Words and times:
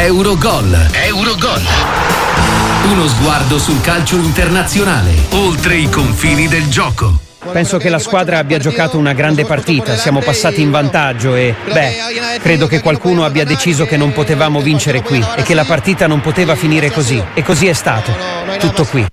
Eurogol. 0.00 0.90
Eurogol. 0.92 1.60
Uno 2.84 3.08
sguardo 3.08 3.58
sul 3.58 3.80
calcio 3.80 4.14
internazionale, 4.14 5.12
oltre 5.30 5.74
i 5.74 5.88
confini 5.88 6.46
del 6.46 6.68
gioco. 6.68 7.18
Penso 7.50 7.78
che 7.78 7.88
la 7.88 7.98
squadra 7.98 8.38
abbia 8.38 8.58
giocato 8.58 8.96
una 8.96 9.12
grande 9.12 9.44
partita, 9.44 9.96
siamo 9.96 10.20
passati 10.20 10.60
in 10.62 10.70
vantaggio 10.70 11.34
e, 11.34 11.52
beh, 11.72 12.38
credo 12.40 12.68
che 12.68 12.80
qualcuno 12.80 13.24
abbia 13.24 13.44
deciso 13.44 13.86
che 13.86 13.96
non 13.96 14.12
potevamo 14.12 14.60
vincere 14.60 15.02
qui 15.02 15.20
e 15.34 15.42
che 15.42 15.54
la 15.54 15.64
partita 15.64 16.06
non 16.06 16.20
poteva 16.20 16.54
finire 16.54 16.92
così. 16.92 17.20
E 17.34 17.42
così 17.42 17.66
è 17.66 17.72
stato. 17.72 18.14
Tutto 18.60 18.84
qui. 18.84 19.04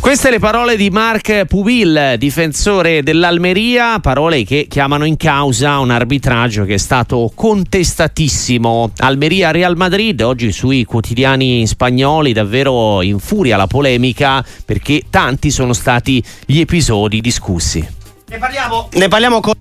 Queste 0.00 0.30
le 0.30 0.38
parole 0.38 0.76
di 0.76 0.88
Marc 0.88 1.44
Puvil, 1.44 2.14
difensore 2.16 3.02
dell'Almeria, 3.02 4.00
parole 4.00 4.44
che 4.44 4.66
chiamano 4.66 5.04
in 5.04 5.18
causa 5.18 5.78
un 5.78 5.90
arbitraggio 5.90 6.64
che 6.64 6.74
è 6.74 6.78
stato 6.78 7.30
contestatissimo. 7.34 8.92
Almeria-Real 8.96 9.76
Madrid, 9.76 10.22
oggi 10.22 10.52
sui 10.52 10.84
quotidiani 10.84 11.66
spagnoli 11.66 12.32
davvero 12.32 13.02
in 13.02 13.18
furia 13.18 13.58
la 13.58 13.66
polemica 13.66 14.44
perché 14.64 15.02
tanti 15.10 15.50
sono 15.50 15.74
stati 15.74 16.24
gli 16.46 16.60
episodi 16.60 17.20
discussi. 17.20 17.86
Ne 18.26 18.38
parliamo, 18.38 18.88
ne 18.92 19.08
parliamo 19.08 19.40
con 19.40 19.54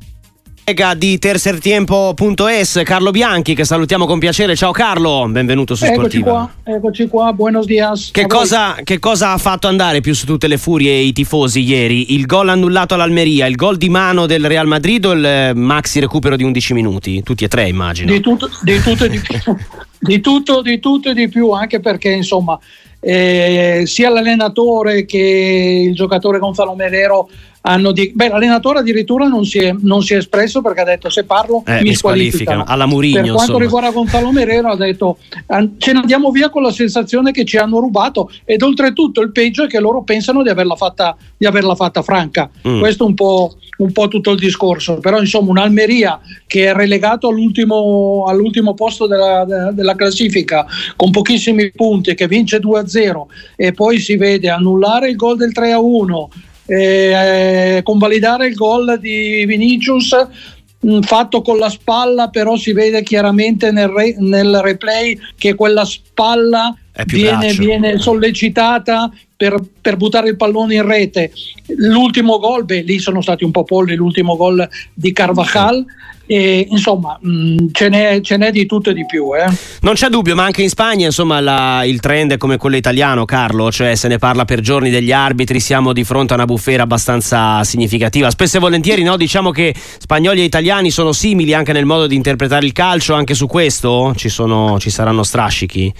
di 0.70 1.18
tercertiempo.es 1.18 2.82
Carlo 2.84 3.10
Bianchi 3.10 3.55
che 3.55 3.66
salutiamo 3.66 4.05
con 4.05 4.20
piacere. 4.20 4.55
Ciao 4.55 4.72
Carlo 4.72 5.26
benvenuto 5.27 5.73
su 5.73 5.84
eccoci 5.86 6.20
Sportiva. 6.20 6.52
qua, 6.64 6.73
eccoci 6.76 7.08
qua 7.08 7.34
buenos 7.34 7.66
dias. 7.66 8.12
Che 8.12 8.27
cosa, 8.27 8.76
che 8.84 9.00
cosa, 9.00 9.32
ha 9.32 9.38
fatto 9.40 9.68
andare 9.68 10.00
più 10.00 10.13
su 10.13 10.27
tutte 10.27 10.48
le 10.48 10.60
furie 10.60 10.94
i 10.94 11.12
tifosi 11.12 11.62
ieri? 11.62 12.13
Il 12.13 12.27
gol 12.27 12.50
annullato 12.50 12.94
all'Almeria 12.94 13.48
il 13.48 13.55
gol 13.55 13.77
di 13.77 13.90
mano 13.90 14.27
del 14.27 14.46
Real 14.46 14.68
Madrid 14.68 15.04
o 15.05 15.13
il 15.13 15.26
eh, 15.26 15.54
maxi 15.55 16.00
recupero 16.00 16.36
di 16.36 16.44
11 16.44 16.74
minuti? 16.76 17.24
Tutti 17.24 17.46
e 17.46 17.48
tre 17.48 17.68
immagino. 17.68 18.12
Di 18.12 18.20
tutto, 18.20 18.48
di 18.62 18.80
tutto 18.80 19.05
e 19.05 19.10
di 19.10 19.20
più. 19.20 19.40
Di 20.02 20.22
tutto, 20.22 20.62
di 20.62 20.80
tutto 20.80 21.10
e 21.10 21.13
di 21.13 21.27
più 21.27 21.52
anche 21.52 21.82
perché 21.82 22.10
insomma 22.10 22.58
eh, 23.02 23.84
sia 23.86 24.10
l'allenatore 24.10 25.04
che 25.04 25.88
il 25.90 25.93
giocatore 25.93 26.40
Gonzalo 26.40 26.74
Merero 26.74 27.30
di... 27.91 28.12
Beh, 28.13 28.29
l'allenatore 28.29 28.79
addirittura 28.79 29.27
non 29.27 29.46
si, 29.46 29.60
è, 29.60 29.76
non 29.79 30.02
si, 30.02 30.13
è, 30.13 30.18
espresso 30.18 30.62
perché 30.62 30.82
ha 30.82 30.85
detto 30.85 31.10
se 31.10 31.26
parlo 31.26 31.63
eh, 31.65 31.82
mi, 31.82 31.93
squalificano. 31.93 32.63
Alla 32.65 32.85
Murigno, 32.85 33.21
per 33.21 33.24
quanto 33.32 33.41
insomma. 33.41 33.63
riguarda 33.63 33.91
Gonzalo 33.91 34.32
Merero 34.32 34.70
ha 34.70 34.76
detto 34.76 35.18
ce 35.77 35.93
ne 35.93 35.99
andiamo 35.99 36.32
via 36.32 36.49
con 36.49 36.62
la 36.62 36.71
sensazione 36.71 37.32
che 37.32 37.46
ci 37.46 37.57
hanno 37.57 37.80
rubato 37.80 38.32
ed 38.46 38.62
oltretutto 38.62 39.21
il 39.21 39.32
peggio 39.32 39.65
è 39.65 39.68
che 39.68 39.80
loro 39.80 40.04
pensano 40.04 40.41
di 40.41 40.49
averla 40.49 40.76
fatta, 40.76 41.15
di 41.37 41.46
averla 41.46 41.76
fatta 41.76 42.02
franca. 42.02 42.49
Mm. 42.68 42.80
Questo 42.80 43.04
è 43.04 43.07
un 43.07 43.13
po', 43.13 43.55
un 43.77 43.91
po' 43.91 44.07
tutto 44.07 44.32
il 44.32 44.40
discorso. 44.40 44.99
Però 44.99 45.20
insomma 45.20 45.52
un'Almeria 45.52 46.20
che 46.48 46.68
è 46.68 46.74
relegato 46.74 47.27
all'ultimo, 47.27 48.26
all'ultimo 48.27 48.74
posto 48.74 49.05
della, 49.05 49.71
della 49.71 49.96
classifica 49.96 50.65
con 50.96 51.12
pochissimi 51.12 51.71
punti, 51.71 52.15
che 52.15 52.27
vince 52.27 52.60
2-0 52.60 53.26
e 53.55 53.74
poi 53.74 53.99
si 53.99 54.15
vede 54.15 54.49
annullare 54.49 55.10
il 55.10 55.15
gol 55.15 55.37
del 55.37 55.52
3-1 55.54 56.48
eh, 56.70 57.81
convalidare 57.84 58.48
il 58.48 58.55
gol 58.55 58.99
di 58.99 59.43
Vinicius 59.45 60.15
mh, 60.79 60.99
fatto 61.01 61.41
con 61.41 61.57
la 61.57 61.70
spalla 61.70 62.29
però 62.29 62.55
si 62.55 62.73
vede 62.73 63.03
chiaramente 63.03 63.71
nel, 63.71 63.89
re, 63.89 64.16
nel 64.19 64.59
replay 64.62 65.17
che 65.38 65.56
quella 65.56 65.85
spalla 65.85 66.75
viene, 67.06 67.53
viene, 67.53 67.97
sollecitata 67.97 69.12
per, 69.40 69.56
per, 69.79 69.95
buttare 69.95 70.28
il 70.28 70.35
pallone 70.35 70.75
in 70.75 70.85
rete 70.85 71.31
l'ultimo 71.78 72.40
gol, 72.40 72.66
beh 72.66 72.81
lì 72.81 73.00
sono 73.00 73.22
stati 73.22 73.46
un 73.46 73.51
po' 73.51 73.63
polli 73.63 73.96
l'ultimo 73.96 74.35
gol 74.35 74.68
di 74.94 75.13
Carvajal 75.13 75.85
e, 76.25 76.68
insomma, 76.69 77.18
mh, 77.22 77.68
ce, 77.72 77.88
n'è, 77.88 78.19
ce, 78.19 78.35
n'è, 78.35 78.51
di 78.51 78.66
tutto 78.66 78.90
e 78.90 78.94
di 78.94 79.06
più. 79.06 79.34
Eh. 79.34 79.50
Non 79.79 79.94
c'è 79.94 80.09
dubbio, 80.09 80.35
ma 80.35 80.44
anche 80.44 80.62
in 80.62 80.68
Spagna 80.68 81.06
insomma, 81.06 81.40
la, 81.40 81.85
il 81.85 82.01
trend 82.01 82.34
è 82.34 82.38
come 82.38 82.57
quello 82.57 82.75
italiano, 82.75 83.23
Carlo, 83.23 83.72
cioè 83.72 83.96
se 83.96 84.09
ne 84.09 84.18
parla 84.18 84.44
per 84.44 84.59
giorni 84.59 84.90
degli 84.90 85.13
arbitri, 85.13 85.62
siamo 85.62 85.94
di 85.94 86.03
fronte 86.03 86.34
a 86.34 86.35
una 86.35 86.46
bufera 86.46 86.84
abbastanza 86.84 87.64
significativa. 87.64 88.30
Spesso 88.30 88.58
e 88.58 88.59
volentieri 88.59 89.03
no, 89.03 89.16
diciamo 89.16 89.52
che 89.52 89.74
spagnoli 89.74 90.41
e 90.41 90.44
italiani 90.44 90.91
sono 90.91 91.14
simili 91.14 91.53
anche 91.53 91.72
nel 91.72 91.85
modo 91.85 92.08
di 92.08 92.16
interpretare 92.16 92.66
il 92.66 92.74
calcio, 92.74 93.14
anche 93.14 93.35
su 93.35 93.47
questo 93.47 94.14
ci, 94.18 94.28
sono, 94.28 94.78
ci 94.80 94.90
saranno 94.90 95.24
strascichi. 95.24 95.94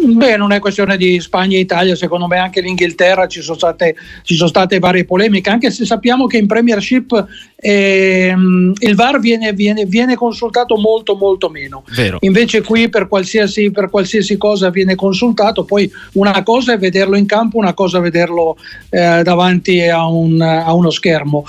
Beh, 0.00 0.36
non 0.36 0.52
è 0.52 0.60
questione 0.60 0.96
di 0.96 1.20
Spagna 1.20 1.56
e 1.56 1.60
Italia, 1.60 1.96
secondo 1.96 2.26
me 2.26 2.38
anche 2.38 2.60
l'Inghilterra 2.60 3.26
ci 3.26 3.40
sono 3.40 3.56
state, 3.56 3.96
ci 4.22 4.34
sono 4.34 4.48
state 4.48 4.78
varie 4.78 5.04
polemiche, 5.04 5.50
anche 5.50 5.70
se 5.70 5.84
sappiamo 5.84 6.26
che 6.26 6.38
in 6.38 6.46
Premiership 6.46 7.26
ehm, 7.56 8.72
il 8.78 8.94
VAR 8.94 9.18
viene, 9.18 9.52
viene, 9.52 9.84
viene, 9.86 10.14
consultato 10.14 10.76
molto 10.76 11.16
molto 11.16 11.48
meno. 11.48 11.84
Vero. 11.94 12.18
Invece 12.20 12.62
qui 12.62 12.88
per 12.88 13.08
qualsiasi, 13.08 13.70
per 13.70 13.90
qualsiasi, 13.90 14.36
cosa 14.36 14.70
viene 14.70 14.94
consultato, 14.94 15.64
poi 15.64 15.90
una 16.12 16.42
cosa 16.42 16.74
è 16.74 16.78
vederlo 16.78 17.16
in 17.16 17.26
campo, 17.26 17.58
una 17.58 17.74
cosa 17.74 17.98
è 17.98 18.00
vederlo 18.00 18.56
eh, 18.90 19.22
davanti 19.22 19.80
a, 19.88 20.06
un, 20.06 20.40
a 20.40 20.72
uno 20.72 20.90
schermo. 20.90 21.44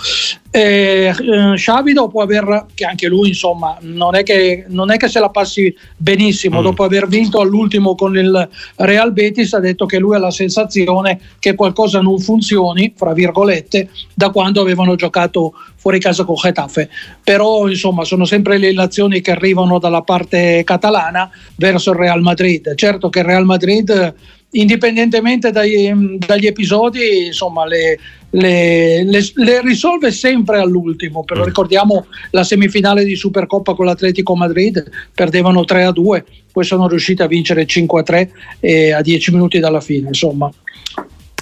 Eh, 0.51 1.13
eh, 1.15 1.53
Xavi 1.53 1.93
dopo 1.93 2.21
aver 2.21 2.65
che 2.73 2.83
anche 2.83 3.07
lui 3.07 3.27
insomma 3.27 3.77
non 3.81 4.15
è 4.15 4.23
che, 4.23 4.65
non 4.69 4.89
è 4.89 4.97
che 4.97 5.07
se 5.07 5.19
la 5.19 5.29
passi 5.29 5.71
benissimo 5.95 6.59
mm. 6.59 6.63
dopo 6.63 6.83
aver 6.83 7.07
vinto 7.07 7.39
all'ultimo 7.39 7.93
con 7.93 8.17
il 8.17 8.49
Real 8.77 9.13
Betis 9.13 9.53
ha 9.53 9.59
detto 9.59 9.85
che 9.85 9.99
lui 9.99 10.15
ha 10.15 10.19
la 10.19 10.31
sensazione 10.31 11.19
che 11.37 11.53
qualcosa 11.53 12.01
non 12.01 12.17
funzioni 12.17 12.91
fra 12.97 13.13
virgolette 13.13 13.89
da 14.15 14.31
quando 14.31 14.59
avevano 14.59 14.95
giocato 14.95 15.53
fuori 15.75 15.99
casa 15.99 16.23
con 16.23 16.33
Getafe 16.33 16.89
però 17.23 17.67
insomma 17.67 18.03
sono 18.03 18.25
sempre 18.25 18.57
le 18.57 18.69
relazioni 18.69 19.21
che 19.21 19.29
arrivano 19.29 19.77
dalla 19.77 20.01
parte 20.01 20.63
catalana 20.65 21.29
verso 21.57 21.91
il 21.91 21.97
Real 21.97 22.21
Madrid 22.21 22.73
certo 22.73 23.09
che 23.09 23.19
il 23.19 23.25
Real 23.25 23.45
Madrid 23.45 24.15
indipendentemente 24.51 25.51
dai, 25.51 26.17
dagli 26.17 26.47
episodi 26.47 27.27
insomma 27.27 27.65
le 27.65 27.97
le, 28.31 29.03
le, 29.03 29.19
le, 29.33 29.61
risolve 29.61 30.11
sempre 30.11 30.59
all'ultimo. 30.59 31.23
Però 31.23 31.41
mm. 31.41 31.45
ricordiamo 31.45 32.05
la 32.31 32.43
semifinale 32.43 33.03
di 33.03 33.15
Supercoppa 33.15 33.73
con 33.73 33.85
l'Atletico 33.85 34.35
Madrid, 34.35 34.83
perdevano 35.13 35.63
3 35.65 35.83
a 35.85 35.91
2, 35.91 36.25
poi 36.51 36.63
sono 36.63 36.87
riusciti 36.87 37.21
a 37.21 37.27
vincere 37.27 37.65
5 37.65 37.99
a 37.99 38.03
3 38.03 38.31
e 38.59 38.91
a 38.91 39.01
10 39.01 39.31
minuti 39.31 39.59
dalla 39.59 39.81
fine. 39.81 40.07
Insomma, 40.07 40.51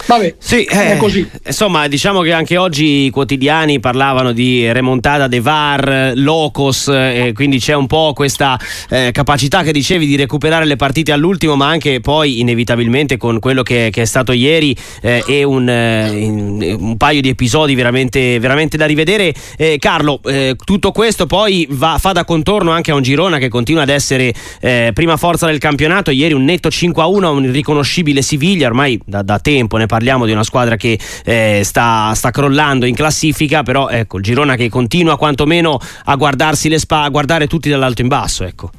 Vabbè, 0.08 0.36
sì, 0.38 0.64
è 0.64 0.94
eh, 0.94 0.98
così. 0.98 1.30
Insomma, 1.46 1.90
diciamo 1.90 2.22
che 2.22 2.32
anche 2.32 2.56
oggi 2.56 3.06
i 3.06 3.10
quotidiani 3.10 3.82
parlavano 3.82 4.32
di 4.32 4.72
remontata 4.72 5.28
de 5.28 5.42
VAR, 5.42 6.14
locos, 6.16 6.88
eh, 6.88 7.32
quindi 7.36 7.60
c'è 7.60 7.74
un 7.74 7.88
po' 7.88 8.14
questa 8.16 8.58
eh, 8.90 9.10
capacità 9.12 9.64
che 9.64 9.74
dicevi 9.74 10.06
di 10.06 10.16
recuperare 10.16 10.64
le 10.64 10.78
partite 10.78 11.12
all'ultimo, 11.12 11.58
ma 11.58 11.68
anche 11.68 12.00
poi 12.00 12.40
inevitabilmente 12.40 13.18
con 13.18 13.40
quello 13.40 13.64
che, 13.64 13.90
che 13.92 14.04
è 14.04 14.06
stato 14.06 14.32
ieri 14.32 14.74
eh, 15.02 15.26
e 15.28 15.44
un, 15.44 15.68
eh, 15.68 16.74
un, 16.74 16.96
paio 16.96 17.20
di 17.20 17.28
episodi 17.28 17.76
veramente, 17.76 18.40
veramente 18.40 18.78
da 18.78 18.86
rivedere. 18.86 19.34
Eh, 19.58 19.76
Carlo, 19.78 20.22
tutto 20.64 20.92
questo 20.92 21.26
poi 21.26 21.68
va, 21.70 21.98
fa 22.00 22.14
da 22.14 22.24
contorno 22.24 22.72
anche 22.72 22.92
a 22.92 22.96
un 22.96 23.02
Girona 23.02 23.40
che 23.40 23.50
continua 23.50 23.82
ad 23.82 23.90
essere 23.90 24.34
prima 24.94 25.18
forza 25.18 25.48
del 25.48 25.58
campionato. 25.58 26.12
Ieri 26.12 26.34
un 26.34 26.46
netto 26.46 26.70
5 26.70 27.04
a 27.04 27.08
1 27.08 27.32
un 27.32 27.44
irriconoscibile 27.44 28.22
Siviglia, 28.22 28.68
ormai 28.68 29.00
da, 29.06 29.22
da 29.22 29.40
tempo 29.40 29.76
ne 29.76 29.86
parliamo 29.86 29.97
parliamo 29.98 30.28
di 30.28 30.32
una 30.32 30.44
squadra 30.44 30.76
che 30.76 31.00
eh, 31.26 31.62
sta, 31.64 32.14
sta, 32.14 32.30
crollando 32.30 32.86
in 32.86 32.94
classifica, 32.94 33.64
però 33.64 33.90
ecco, 33.90 34.18
il 34.18 34.24
Girona 34.24 34.56
che 34.56 34.70
continua 34.70 35.18
quantomeno 35.18 35.80
a 36.06 36.16
guardarsi 36.16 36.70
le 36.70 36.78
spalle, 36.78 37.08
a 37.08 37.10
guardare 37.10 37.48
tutti 37.48 37.68
dall'alto 37.68 38.04
in 38.04 38.08
basso, 38.08 38.44
ecco. 38.44 38.70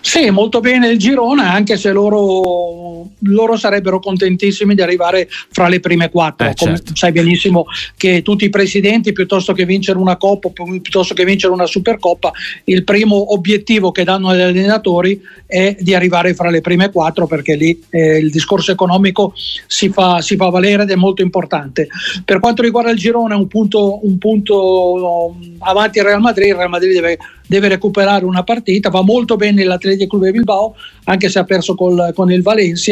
Sì, 0.00 0.30
molto 0.30 0.60
bene 0.60 0.88
il 0.88 0.98
Girona, 0.98 1.52
anche 1.52 1.76
se 1.76 1.92
loro, 1.92 2.87
loro, 3.20 3.56
sarebbero 3.56 3.98
contentissimi 4.00 4.74
di 4.74 4.82
arrivare 4.82 5.28
fra 5.50 5.68
le 5.68 5.80
prime 5.80 6.10
quattro. 6.10 6.48
Eh, 6.48 6.54
Come 6.54 6.76
certo. 6.76 6.96
sai 6.96 7.12
benissimo 7.12 7.66
che 7.96 8.22
tutti 8.22 8.44
i 8.44 8.50
presidenti, 8.50 9.12
piuttosto 9.12 9.52
che 9.52 9.64
vincere 9.64 9.98
una 9.98 10.16
Coppa, 10.16 10.50
piuttosto 10.50 11.14
che 11.14 11.24
vincere 11.24 11.52
una 11.52 11.66
Supercoppa, 11.66 12.32
il 12.64 12.84
primo 12.84 13.32
obiettivo 13.32 13.92
che 13.92 14.04
danno 14.04 14.28
agli 14.28 14.40
allenatori 14.40 15.20
è 15.46 15.76
di 15.78 15.94
arrivare 15.94 16.34
fra 16.34 16.50
le 16.50 16.60
prime 16.60 16.90
quattro, 16.90 17.26
perché 17.26 17.54
lì 17.54 17.82
eh, 17.90 18.18
il 18.18 18.30
discorso 18.30 18.72
economico 18.72 19.32
si 19.66 19.88
fa, 19.88 20.20
si 20.20 20.36
fa, 20.36 20.48
valere 20.48 20.82
ed 20.82 20.90
è 20.90 20.96
molto 20.96 21.22
importante. 21.22 21.88
Per 22.24 22.40
quanto 22.40 22.62
riguarda 22.62 22.90
il 22.90 22.98
Girona, 22.98 23.36
un 23.36 23.48
punto, 23.48 24.04
un 24.06 24.18
punto 24.18 25.36
avanti 25.60 25.98
il 25.98 26.04
Real 26.04 26.20
Madrid, 26.20 26.48
il 26.48 26.54
Real 26.54 26.68
Madrid 26.68 26.92
deve 26.92 27.18
deve 27.48 27.68
recuperare 27.68 28.24
una 28.24 28.44
partita, 28.44 28.90
va 28.90 29.02
molto 29.02 29.36
bene 29.36 29.64
l'Atletico 29.64 30.18
Club 30.18 30.30
Bilbao, 30.30 30.76
anche 31.04 31.30
se 31.30 31.38
ha 31.38 31.44
perso 31.44 31.74
col, 31.74 32.12
con 32.14 32.30
il 32.30 32.42
Valencia, 32.42 32.87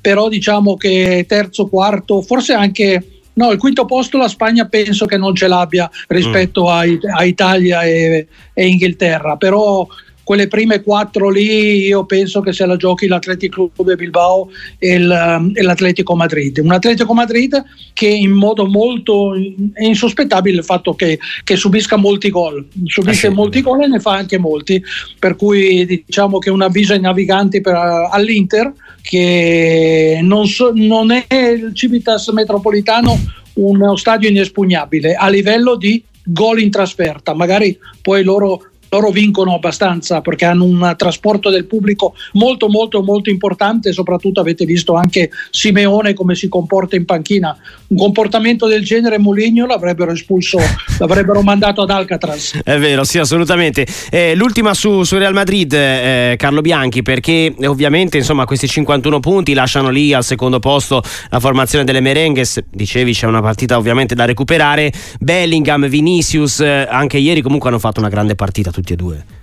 però 0.00 0.28
diciamo 0.28 0.76
che 0.76 1.24
terzo, 1.28 1.66
quarto, 1.66 2.22
forse 2.22 2.52
anche... 2.52 3.04
No, 3.32 3.52
il 3.52 3.58
quinto 3.58 3.86
posto 3.86 4.18
la 4.18 4.28
Spagna 4.28 4.66
penso 4.66 5.06
che 5.06 5.16
non 5.16 5.34
ce 5.34 5.46
l'abbia 5.46 5.88
rispetto 6.08 6.64
mm. 6.64 6.66
a, 6.66 6.82
a, 7.16 7.24
Italia 7.24 7.82
e, 7.82 8.26
e, 8.52 8.66
Inghilterra, 8.66 9.36
però 9.36 9.86
quelle 10.22 10.48
prime 10.48 10.82
quattro 10.82 11.28
lì 11.28 11.86
io 11.86 12.04
penso 12.04 12.40
che 12.40 12.52
se 12.52 12.66
la 12.66 12.76
giochi 12.76 13.06
l'Atletico 13.06 13.70
Club 13.74 13.88
di 13.88 13.96
Bilbao 13.96 14.50
e, 14.78 14.94
il, 14.94 15.52
e, 15.54 15.62
l'Atletico 15.62 16.14
Madrid. 16.14 16.58
Un 16.58 16.72
Atletico 16.72 17.14
Madrid 17.14 17.62
che 17.92 18.06
in 18.06 18.30
modo 18.30 18.66
molto 18.66 19.34
insospettabile 19.78 20.58
il 20.58 20.64
fatto 20.64 20.94
che, 20.94 21.18
che 21.42 21.56
subisca 21.56 21.96
molti 21.96 22.30
gol, 22.30 22.66
subisce 22.84 23.26
ah, 23.26 23.30
sì. 23.30 23.36
molti 23.36 23.60
gol 23.60 23.82
e 23.82 23.88
ne 23.88 24.00
fa 24.00 24.12
anche 24.12 24.38
molti, 24.38 24.82
per 25.18 25.36
cui 25.36 25.84
diciamo 25.86 26.38
che 26.38 26.50
un 26.50 26.62
avviso 26.62 26.92
ai 26.92 27.00
naviganti 27.00 27.60
per, 27.60 27.74
all'Inter 27.74 28.72
che 29.02 30.20
non, 30.22 30.46
so, 30.46 30.72
non 30.74 31.10
è 31.10 31.26
il 31.34 31.72
Civitas 31.74 32.28
metropolitano 32.28 33.18
uno 33.54 33.96
stadio 33.96 34.28
inespugnabile 34.28 35.14
a 35.14 35.28
livello 35.28 35.76
di 35.76 36.02
gol 36.22 36.60
in 36.60 36.70
trasferta, 36.70 37.34
magari 37.34 37.76
poi 38.00 38.22
loro 38.22 38.69
loro 38.90 39.10
vincono 39.10 39.54
abbastanza 39.54 40.20
perché 40.20 40.44
hanno 40.44 40.64
un 40.64 40.94
trasporto 40.96 41.50
del 41.50 41.66
pubblico 41.66 42.14
molto 42.32 42.68
molto 42.68 43.02
molto 43.02 43.30
importante. 43.30 43.92
Soprattutto 43.92 44.40
avete 44.40 44.64
visto 44.64 44.94
anche 44.94 45.30
Simeone 45.50 46.14
come 46.14 46.34
si 46.34 46.48
comporta 46.48 46.96
in 46.96 47.04
panchina. 47.04 47.56
Un 47.88 47.96
comportamento 47.96 48.66
del 48.66 48.84
genere 48.84 49.18
Moligno 49.18 49.66
l'avrebbero 49.66 50.12
espulso 50.12 50.58
l'avrebbero 50.98 51.42
mandato 51.42 51.82
ad 51.82 51.90
Alcatraz. 51.90 52.60
È 52.62 52.78
vero 52.78 53.04
sì 53.04 53.18
assolutamente. 53.18 53.86
Eh, 54.10 54.34
l'ultima 54.34 54.74
su, 54.74 55.02
su, 55.04 55.18
Real 55.18 55.32
Madrid 55.32 55.72
eh, 55.72 56.34
Carlo 56.36 56.60
Bianchi 56.60 57.02
perché 57.02 57.54
ovviamente 57.64 58.16
insomma 58.16 58.44
questi 58.44 58.66
51 58.66 59.20
punti 59.20 59.54
lasciano 59.54 59.90
lì 59.90 60.12
al 60.12 60.24
secondo 60.24 60.58
posto 60.58 61.02
la 61.30 61.40
formazione 61.40 61.84
delle 61.84 62.00
Merengues. 62.00 62.60
Dicevi 62.70 63.12
c'è 63.12 63.26
una 63.26 63.40
partita 63.40 63.76
ovviamente 63.76 64.14
da 64.14 64.24
recuperare. 64.24 64.92
Bellingham, 65.18 65.86
Vinicius 65.86 66.60
eh, 66.60 66.86
anche 66.90 67.18
ieri 67.18 67.40
comunque 67.40 67.68
hanno 67.68 67.78
fatto 67.78 68.00
una 68.00 68.08
grande 68.08 68.34
partita 68.34 68.70
tutti 68.80 68.92
e 68.94 68.96
due. 68.96 69.39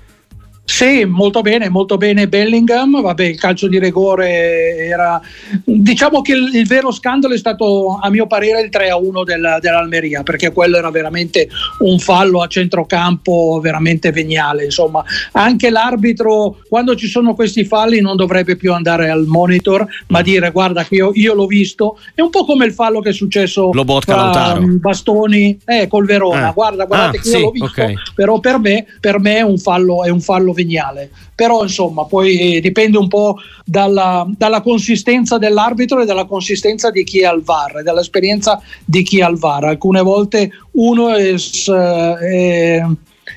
Sì, 0.70 1.06
molto 1.06 1.42
bene, 1.42 1.70
molto 1.70 1.96
bene 1.96 2.28
Bellingham, 2.28 3.02
vabbè 3.02 3.24
il 3.24 3.40
calcio 3.40 3.70
di 3.70 3.80
rigore 3.80 4.76
era... 4.76 5.20
Diciamo 5.64 6.22
che 6.22 6.34
il, 6.34 6.54
il 6.54 6.68
vero 6.68 6.92
scandalo 6.92 7.34
è 7.34 7.38
stato 7.38 7.98
a 8.00 8.10
mio 8.10 8.28
parere 8.28 8.62
il 8.62 8.70
3-1 8.70 9.24
del, 9.24 9.58
dell'Almeria, 9.62 10.24
perché 10.24 10.52
quello 10.52 10.76
era 10.76 10.92
veramente 10.92 11.48
un 11.80 11.98
fallo 12.00 12.42
a 12.42 12.48
centrocampo 12.48 13.60
veramente 13.62 14.12
veniale, 14.12 14.66
insomma. 14.66 15.04
Anche 15.32 15.70
l'arbitro 15.70 16.58
quando 16.68 16.98
ci 16.98 17.08
sono 17.08 17.34
questi 17.34 17.64
falli 17.64 18.02
non 18.02 18.18
dovrebbe 18.18 18.58
più 18.58 18.74
andare 18.74 19.10
al 19.10 19.26
monitor, 19.26 19.88
ma 20.08 20.22
dire 20.22 20.52
guarda 20.52 20.84
che 20.84 20.96
io, 20.96 21.12
io 21.14 21.34
l'ho 21.34 21.48
visto, 21.48 21.98
è 22.14 22.20
un 22.20 22.30
po' 22.30 22.44
come 22.44 22.66
il 22.66 22.74
fallo 22.74 23.00
che 23.00 23.10
è 23.10 23.14
successo 23.14 23.70
tra 24.02 24.60
Bastoni 24.60 25.58
eh, 25.66 25.88
col 25.88 26.06
Verona, 26.06 26.50
ah. 26.50 26.52
guarda, 26.52 26.84
guardate 26.84 27.18
ah, 27.18 27.22
che 27.22 27.30
io 27.30 27.40
l'ho 27.40 27.52
visto, 27.52 27.66
okay. 27.68 27.96
però 28.14 28.40
per 28.40 28.60
me, 28.60 28.86
per 29.00 29.20
me 29.20 29.38
è 29.38 29.42
un 29.42 29.58
fallo, 29.58 30.04
è 30.04 30.10
un 30.10 30.20
fallo 30.20 30.56
veniale. 30.58 31.12
Però 31.36 31.62
insomma, 31.62 32.06
poi 32.06 32.60
dipende 32.60 32.98
un 32.98 33.08
po' 33.08 33.38
dalla, 33.64 34.28
dalla 34.36 34.62
consistenza 34.62 35.38
dell'arbitro 35.38 36.02
e 36.02 36.06
dalla 36.06 36.26
consistenza 36.26 36.90
di 36.90 37.04
chi 37.04 37.20
è 37.22 37.26
al 37.26 37.44
VAR, 37.44 37.78
e 37.78 37.84
dall'esperienza 37.84 38.60
di 38.84 39.04
chi 39.04 39.20
è 39.20 39.24
al 39.24 39.38
VAR. 39.38 39.66
Alcune 39.66 40.02
volte 40.02 40.50
uno 40.72 41.14
è, 41.14 41.34
è 41.34 42.82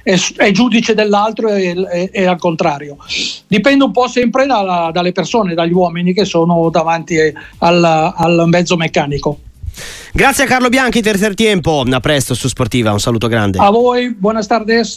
è, 0.03 0.17
è, 0.37 0.51
giudice 0.51 0.95
dell'altro 0.95 1.49
e, 1.49 1.75
e, 1.91 2.11
e, 2.13 2.25
al 2.25 2.39
contrario. 2.39 2.97
Dipende 3.47 3.85
un 3.85 3.93
po' 3.93 4.09
sempre 4.09 4.47
dalla, 4.47 4.91
dalle 4.93 5.13
persone, 5.13 5.55
dagli 5.55 5.73
uomini 5.73 6.13
che 6.13 6.25
sono 6.25 6.71
davanti 6.71 7.17
al, 7.59 7.85
al, 7.85 8.45
mezzo 8.47 8.77
meccanico. 8.77 9.41
Grazie 10.13 10.45
a 10.45 10.47
Carlo 10.47 10.69
Bianchi, 10.69 11.01
terzo 11.01 11.33
tempo. 11.35 11.85
A 11.89 12.01
presto 12.01 12.35
su 12.35 12.49
Sportiva, 12.49 12.93
un 12.93 13.01
saluto 13.01 13.29
grande. 13.29 13.59
A 13.59 13.71
voi, 13.71 14.15
buonas 14.15 14.47
tardes. 14.47 14.89